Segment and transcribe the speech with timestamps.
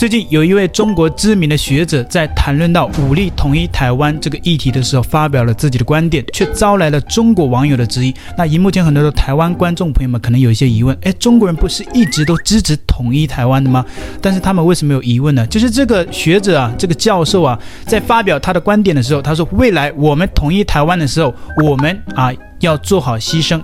[0.00, 8.14] 最近有一位中国知名的学者在谈论到武力统一台湾这个议题的时候，发表了自己的观点，却招来了中国网友的质疑。
[8.34, 13.84] 那荧幕前很多的台湾观众朋友们可能有一些疑问：诶，中国人不是一直都支持统一台湾的吗？
[14.22, 15.46] 但是他们为什么有疑问呢？
[15.48, 23.60] 就是这个学者啊，这个教授啊，在发表他的观点的时候，他说：未来我们统一台湾的时候，我们啊要做好牺牲。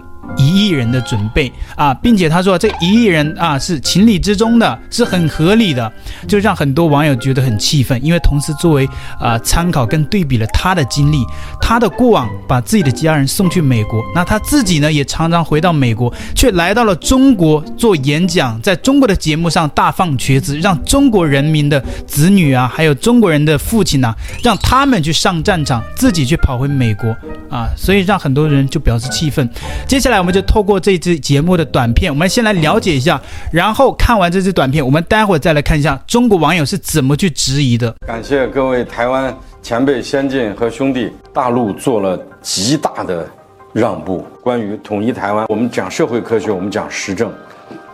[0.47, 5.93] 一亿人的准备啊，并且他说这一亿人啊是情理之中的，是很合理的，
[6.29, 11.25] 就让很多网友觉得很气愤，因为同时作为啊参考跟对比了他的经历，
[11.61, 27.09] 他的过往把自己的家人送去美国，那他自己呢也常常回到美国，却来到了中国做演讲，在中国的节目上大放厥词，让中国人民的子女啊，还有中国人的父亲呐、让他们去上战场，自己却跑回美国
[27.51, 29.49] 啊，所以让很多人就表示气愤。
[29.89, 30.17] 接下来。
[30.17, 33.19] 我们就透过这支节目的短片，我们先来了解一下，
[33.51, 37.91] 然后看完这支短片，我们待会儿再来看一下中国网友是怎么去质疑的。
[38.07, 43.27] 感谢各位台湾前辈先进和兄弟，大陆做了极大的
[43.73, 44.27] 让步。
[44.43, 47.33] 关于统一台湾，我们讲社会科学，我们讲实证。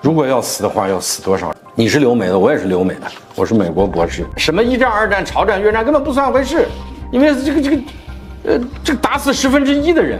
[0.00, 1.54] 如果要死的话，要死多少？
[1.76, 3.02] 你是留美的，我也是留美的，
[3.36, 4.26] 我是美国博士。
[4.36, 6.66] 什么一战、二战、朝战、越战根本不算回事，
[7.12, 7.82] 因为这个这个，
[8.46, 10.18] 呃，这个打死十分之一的人，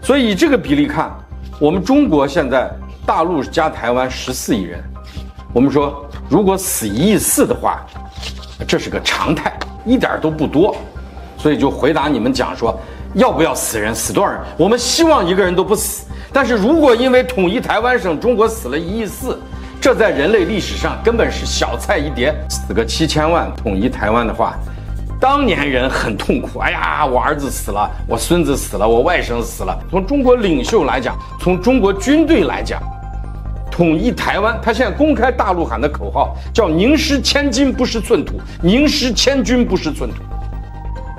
[0.00, 1.12] 所以以这个比例看。
[1.60, 2.70] 我们中国现在
[3.04, 4.80] 大陆加台湾十四亿人，
[5.52, 7.84] 我们说如果死一亿四的话，
[8.64, 9.52] 这是个常态，
[9.84, 10.76] 一点都不多，
[11.36, 12.78] 所以就回答你们讲说
[13.14, 14.40] 要不要死人，死多少人？
[14.56, 19.36] 我们希望一个人都不死，但是如果因为统一台湾省，中国死了一亿四，
[19.80, 24.54] 这在人类历史上根本是小菜一碟，死个七千万统一台湾的话。
[25.20, 29.76] 当年人很痛苦，哎呀，我儿子死了，我孙子死了，我外甥死了。
[29.90, 32.80] 从中国领袖来讲，从中国军队来讲，
[33.70, 40.16] 统一台湾，他现在公开大陆喊的口号叫“宁失千金不失寸土，宁失千军不失寸土”。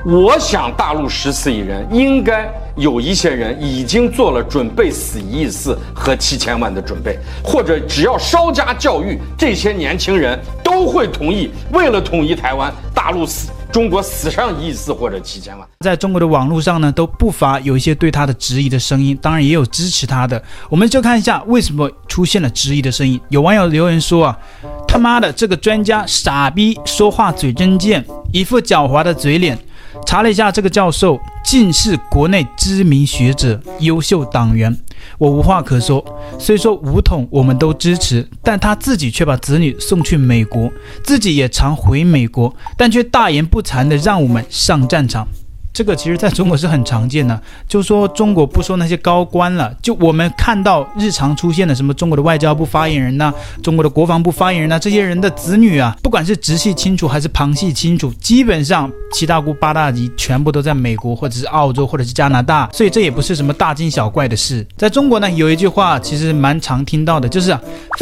[0.09, 13.51] 我想，大陆十四亿人应该有一些人已经做了准备死一亿四和七千万的准备，或者只要稍加教育，这些年轻人都会同意，为了统一台湾，大陆死。
[13.71, 20.41] 中国死上亿次或者七千万，在中国的网络上呢，都不乏有一些对他的质疑的声音，当然也有支持他的。
[20.69, 23.19] 我们就看一下为什么出现了质疑的声音。
[23.29, 24.39] 有网友留言说啊，
[24.87, 28.03] 他妈的这个专家傻逼，说话嘴真贱，
[28.33, 29.57] 一副狡猾的嘴脸。
[30.05, 34.75] 查了一下，这个教授竟是国内知名学者、优秀党员，
[35.17, 36.03] 我无话可说。
[36.39, 40.71] 虽说武统我们都支持，但他自己却把子女送去美国，
[41.03, 45.27] 自己也常回美国，但却大言不惭地让我们上战场。
[45.71, 64.65] 这个其实在中国是很常见的，就说中国不说那些高官了，就我们看到日常出现的什么中国的外交部发言人呐、中国的国防部发言人呐、这些人的子女啊，不管是直系亲属还是旁系亲属，基本上七大姑八大姨全部都在美国或者是澳洲或者是加拿大，所以这也不是什么大惊小怪的事。
[64.75, 67.57] 在中国呢，有一句话其实蛮常听到的，就是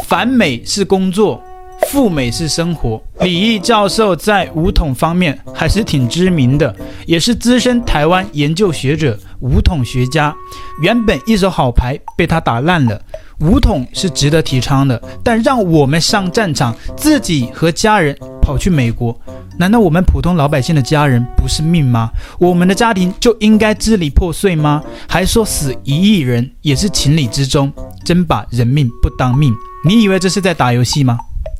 [0.05, 1.43] 反美是工作。
[1.87, 3.01] 赴美式生活。
[3.21, 6.75] 李毅教授在武统方面还是挺知名的，
[7.05, 10.35] 也是资深台湾研究学者、武统学家。
[10.81, 13.01] 原本一手好牌被他打烂了。
[13.39, 19.17] 武统是值得提倡的，但让我们上战场，自己和家人跑去美国，
[19.57, 22.09] 难道我们普通老百姓的家人不是命吗？
[22.39, 24.83] 我们的家庭就应该支离破碎吗？
[25.07, 27.71] 还说死一亿人也是情理之中，
[28.03, 29.53] 真把人命不当命。
[29.85, 31.19] 你以为这是在打游戏吗？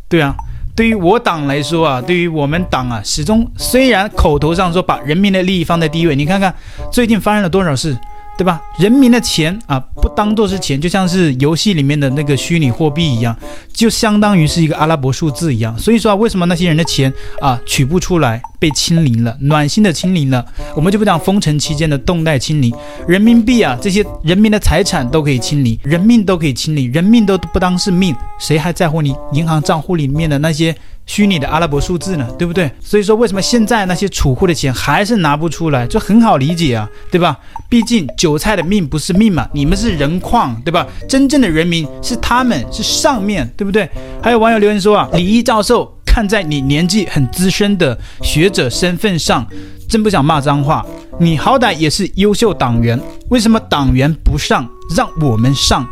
[0.09, 0.35] 对啊，
[0.75, 6.53] 对于我党来说啊，对于我们党啊，始终虽然口头上说把人民的利益放在第一位，你看看
[6.91, 7.97] 最近发生了多少事。
[8.38, 8.62] 对吧？
[8.78, 13.36] 人民的钱啊，不当做是钱，就像是游戏里面的那个虚拟货币一样，
[13.74, 15.78] 就相当于是一个阿拉伯数字一样。
[15.80, 17.12] 所以说啊，为什么那些人的钱
[17.42, 20.46] 啊取不出来，被清零了，暖心的清零了？
[20.75, 22.72] 我们就不讲封城期间的动态清零，
[23.08, 30.75] 人民币啊，这些人民的财产都可以清零，人命都可以清零，人命都不当是命，谁还在乎你银行账户里面的那些？
[31.07, 32.69] 虚拟的阿拉伯数字呢，对不对？
[32.80, 37.36] 所以说，为什么现在那些储户的钱还是拿不出来，就很好理解啊，对吧？
[37.69, 40.86] 毕竟韭菜的命不是命嘛，你们是人矿，对吧？
[41.07, 43.89] 真正的人民是他们，是上面对不对？
[44.21, 49.48] 还有网友留言说啊，李毅教授，看在你年纪很资深的学者身份上，
[49.88, 50.86] 真不想骂脏话。
[51.19, 53.00] 你好歹也是优秀党员，
[53.30, 55.88] 为什么党员不上，让我们上？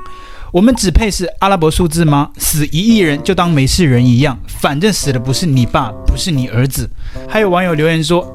[0.55, 2.29] 我们只配是阿拉伯数字吗？
[2.37, 6.89] 死一亿人就当没事人一样，反正死的不是你爸，不是你儿子。
[7.27, 8.25] 还有网友留言说：“，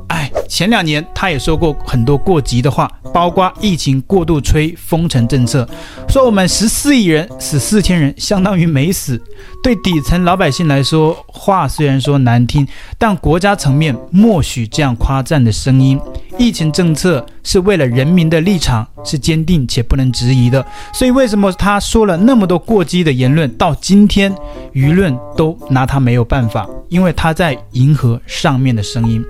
[0.50, 5.67] 前两年他也说过很多过激的话，包括疫情过度吹封城政策，
[6.08, 9.23] 说我们十四亿人死四千人，相当于没死。
[9.62, 12.67] 对底层老百姓来说，话虽然说难听，
[12.99, 15.99] 但国家层面默许这样夸赞的声音。
[16.37, 24.35] 疫情政策是为了人民的立场是坚定且不能质疑的，所以为什么他说了那么多过激的言论，到今天
[24.73, 29.25] 舆论都拿他没有办法，因为他在迎合上面的声音。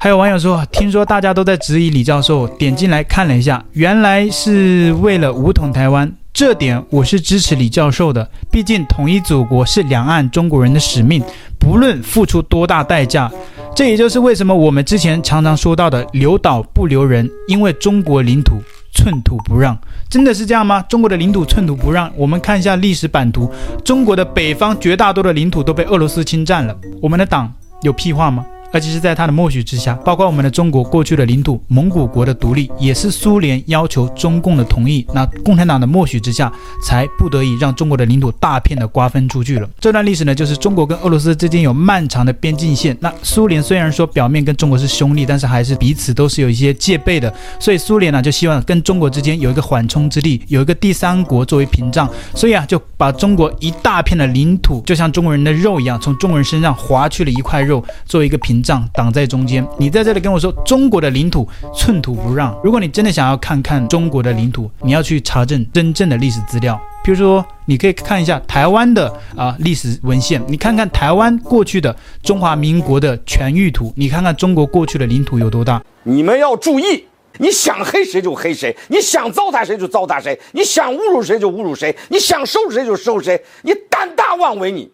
[0.00, 6.10] 还有网友说，听说大家都在质疑李教授，点进来看了一下，原来是为了武统台湾。
[6.32, 11.20] 这点我是支持李教授的，毕竟统一祖国是两岸中国人的使命，
[11.58, 13.28] 不论付出多大代价。
[13.74, 18.62] 这也就是为什么我们之前常常说到的“留岛不留人”，因为中国领土
[18.94, 19.76] 寸土不让，
[20.08, 20.80] 真的是这样吗？
[20.88, 22.08] 中国的领土寸土不让？
[22.14, 23.50] 我们看一下历史版图，
[23.84, 27.52] 中国的北方绝大多数的领土都被俄罗斯侵占了，我们的党
[27.82, 28.46] 有屁话吗？
[28.72, 36.52] 而且是在他的默许之下，包括我们的中国过去的领土蒙古国的独立，也是苏联要求中共的同意，那共产党的默许之下，
[36.84, 39.68] 才不得已让中国的领土大片的瓜分出去了。
[39.80, 42.94] 这段历史呢，就是中国跟俄罗斯之间有漫长的边境线。
[43.00, 47.32] 那苏联虽然说表面跟中国是兄弟，但是还是彼此都是有一些戒备的。
[47.58, 52.06] 所以苏联呢，就希望跟中国之间有一个缓冲之地，有一个第三国作为屏障。
[52.34, 58.57] 所以啊，就把中国一大片的领土，就像中国人的肉一样，从中国人身上划去了一块肉，作为一个屏。
[58.62, 62.58] 仗挡在中间，你在这里跟我说中国的领土寸土不让。
[62.62, 66.80] 如果你真的想要看看中国的领土，你要去查证真正的历史资料。
[67.04, 75.82] 比如说，你可以看一下台湾的啊历史文献，你看看台湾过去的中华民国的全域图，你看看中国过去的领土有多大。
[76.02, 77.04] 你们要注意，
[77.38, 84.90] 你想黑谁就黑谁，你想糟蹋谁就糟蹋谁，你想侮辱谁就侮辱谁，你想收拾谁就收拾谁，你胆大妄为你。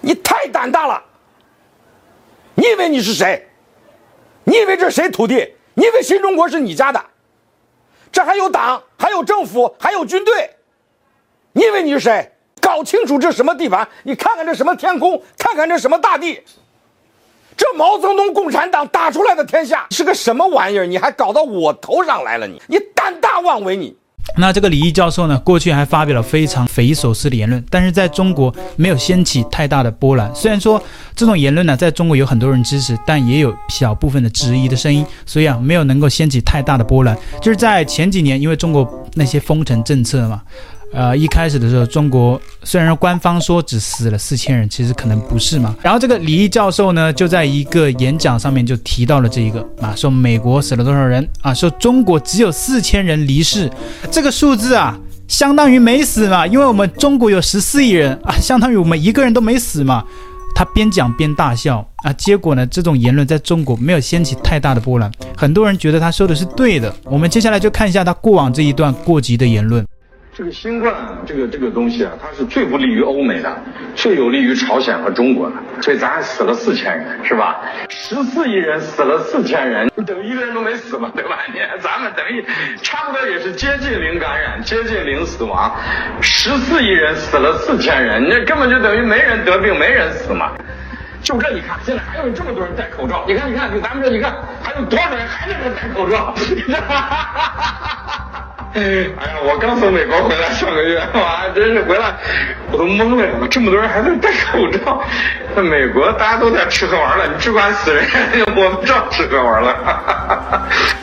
[0.00, 1.02] 你太胆大了！
[2.54, 3.46] 你以为你是谁？
[4.44, 5.54] 你以为这是谁土地？
[5.74, 7.02] 你以为新中国是你家的？
[8.12, 10.50] 这还有党，还有政府，还有军队。
[11.52, 12.32] 你以为你是谁？
[12.60, 13.88] 搞清楚这什么地方？
[14.02, 15.22] 你看看这什么天空？
[15.38, 16.42] 看看这什么大地？
[17.56, 20.86] 这毛泽东共产党打出来的天下是个什么玩意儿？
[20.86, 22.60] 你还搞到我头上来了你？
[22.66, 23.96] 你胆大妄为你！
[24.36, 30.30] 那这个李毅教授呢，过去还发表了非常匪夷所思的言论，但是在中国没有掀起太大的波澜。
[30.34, 30.82] 虽然说
[31.14, 37.16] 这种言论呢，在中国有很多人支持，但也有小部分的质疑的声音，所以啊，没有能够掀起太大的波澜。
[37.42, 40.42] 就是在前几年，因为中国那些封城政策嘛。
[40.92, 45.74] 呃，一开始的时候，中国虽然官方说只死了四千人，其实可能不是嘛。
[45.82, 51.54] 然后这个李毅教授呢，就在一个演讲上面就提到了这一个啊，说美国死了多少人啊？
[51.54, 53.70] 说中国只有四千人离世，
[54.10, 54.98] 这个数字啊，
[55.28, 60.04] 相当于没死嘛，因为我们中国有十四亿人啊，相当于我们一个人都没死嘛。
[60.56, 66.92] 他边讲边大笑啊，结果呢，这种言论在中国没有掀起太大的波澜，很多人觉得他说的是对的。
[67.04, 69.86] 我们接下来就看一下他过往这一段过激的言论。
[70.32, 70.94] 这个新冠
[71.26, 73.62] 这个这个东西啊，它是最不利于欧美的，
[73.96, 75.56] 最有利于朝鲜和中国的。
[75.82, 77.60] 所以咱还死了四千人，是吧？
[77.88, 81.40] 十四亿人死了四千人，等于一个人都没死嘛，对吧？
[81.52, 82.44] 你 咱们等于
[82.80, 85.74] 差不多也是接近零感染，接近零死亡。
[86.20, 90.52] 十四亿人死了四千人，那根本就等于没人得病，没人死嘛。
[91.22, 94.32] 就这你看，现在还有这么多人戴口罩，你看你看，就咱们这你看，
[94.62, 96.34] 还有多少人还在这戴口罩？
[98.74, 98.80] 哎
[99.26, 102.14] 呀，我刚从美国回来上个月， 哇，真是回来
[102.70, 105.02] 我都懵了，怎么这么多人还在戴口罩？
[105.56, 108.04] 在美国大家都在吃喝玩乐，你只管死人，
[108.56, 109.70] 我们照吃喝玩乐。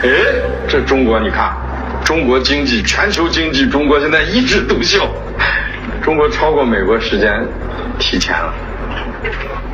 [0.02, 0.10] 哎，
[0.70, 1.52] 这中国你看，
[2.06, 5.06] 中国经济、全球经济，中国现在一枝独秀，
[6.02, 7.46] 中国超过美国时间
[8.00, 8.54] 提前了，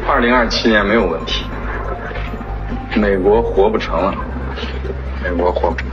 [0.07, 1.45] 二零二七年没有问题，
[2.95, 4.15] 美国活不成了，
[5.23, 5.87] 美国活不成。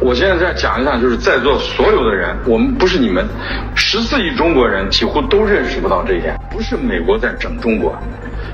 [0.00, 3.26] 我现在再讲一下，就是在座所有的人，我们不是你们
[3.74, 7.96] 十四亿中国人几乎都认识不到这一点，不是美国在整中国，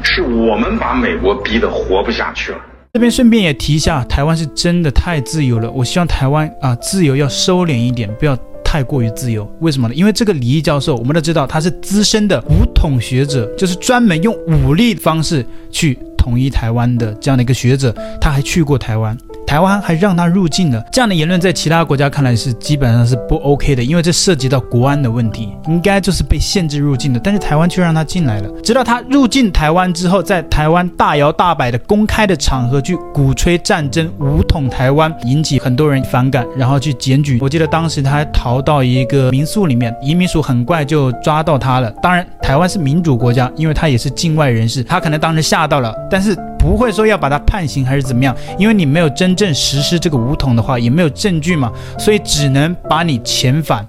[0.03, 2.59] 是我们把美国逼得活不下去了。
[2.93, 9.49] 这边顺便也提一下，台湾是真的太自由了，我希望台湾啊自由要收敛一点，不要太过于自由。
[9.61, 9.95] 为什么呢？
[9.95, 19.17] 因为这个李毅教授，我们都知道他是资深的武统学者，就是专门用武力的方式去统一台湾的这样的一个学者，他还去过台湾。
[19.51, 20.81] 台湾还让他入境了。
[20.93, 27.19] 这样的言论在其他国家看来是基本上是不 OK 的，因为这涉及到国安的问题，应该就是被限制入境的。
[27.19, 37.41] 但是台湾却让他进来了，直到他入境台湾之后，在台湾大摇大摆的公开的场合去鼓吹战争、武统台湾，引起很多人反感，然后去检举。
[37.41, 41.91] 我记得当时他还逃到一个民宿里面，移民署很快就抓到他了。
[42.01, 53.87] 当然，台湾是民主国家，因为他也是境外人士，他可能当时吓到了，但是不会说要把他判刑还是怎么样，因为你没有真正实施这个武统的话，也没有证据嘛，所以只能把你遣返。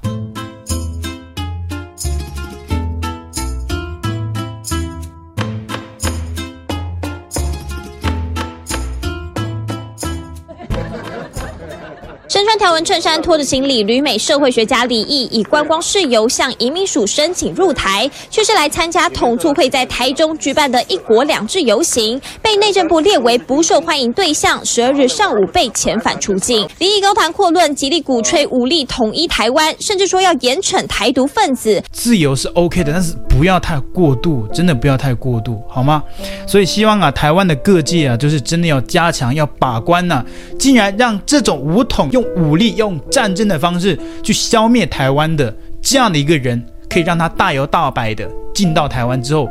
[12.83, 26.67] 衬衫、拖着行李，旅美社会学家李毅以观光事由向移民署申请入台，却是来参加统促会在台中举办的一国两制游行，被内政部列为不受欢迎对象，十二日上午被遣返出境。
[26.79, 31.81] 李毅高谈阔论，极力鼓吹武力统一台湾，甚至说要严惩台独分子。
[31.91, 36.03] 自由是 OK 的，但是不要太过度，真的不要太过度，好吗？
[36.45, 40.23] 所以希望啊，台湾的各界啊，就是真的要加强，要把关呐、
[40.59, 42.09] 竟然让这种武统。
[42.11, 49.47] 用武力、用战争的方式去消灭台湾的这样的一个人，可以让他大摇大摆的进到台湾之后，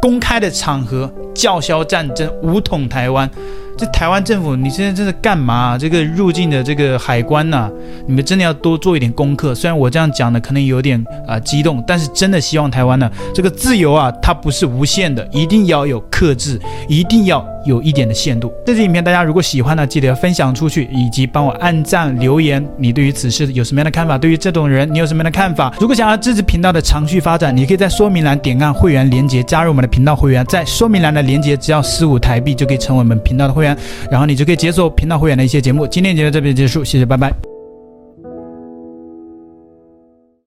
[0.00, 3.28] 公开的场合叫嚣战争、武统台湾。
[3.76, 5.76] 这台湾政府，你现在这是干嘛？
[5.76, 7.68] 这个入境的这个海关呐、
[8.06, 9.54] 你们真的要多做一点功课。
[9.54, 18.52] 虽然我这样讲的可能有点啊、呃、激动，但是真的希望台湾呢，这个自由啊，它不是无限的，一定要有克制，一定要有一点的限度。
[18.64, 22.64] 这支影片大家如果喜欢呢，记得要分享出去，以及帮我按赞留言。
[22.76, 24.16] 你对于此事有什么样的看法？
[24.16, 25.74] 对于这种人，你有什么样的看法？
[25.80, 30.44] 如果想要支持频道的长续发展，你可以在说明栏点按会员连接，加入我们的频道会员。
[30.46, 33.63] 在说明栏的连接只要十五台币就可以成为我们频道的会
[34.10, 35.86] 然后你就可以解锁频道会员的一些节目。
[35.86, 37.32] 今天节目这边结束，谢谢，拜拜。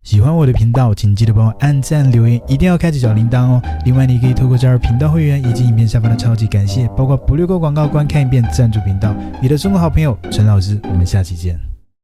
[0.04, 3.62] 喜欢我的频道，请记得帮我按赞、留言，一定要开启小铃铛哦。
[3.86, 9.14] 另外，你可以透过加入频道会员以及影片下方的超级感谢，包括不略过广告、观看一遍赞助频道。
[9.42, 11.77] 你的中国好朋友陈老师，我们下期见。